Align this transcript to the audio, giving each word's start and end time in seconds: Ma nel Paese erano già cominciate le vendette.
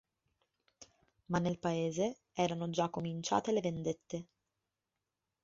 Ma 1.27 1.37
nel 1.37 1.59
Paese 1.59 2.21
erano 2.33 2.71
già 2.71 2.89
cominciate 2.89 3.51
le 3.51 3.59
vendette. 3.61 4.25